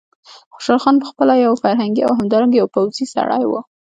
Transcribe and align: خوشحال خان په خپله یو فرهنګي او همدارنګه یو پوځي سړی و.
خوشحال 0.53 0.79
خان 0.83 0.95
په 1.01 1.05
خپله 1.11 1.33
یو 1.45 1.53
فرهنګي 1.63 2.01
او 2.07 2.11
همدارنګه 2.19 2.55
یو 2.57 2.71
پوځي 2.75 3.05
سړی 3.13 3.43
و. 3.47 3.51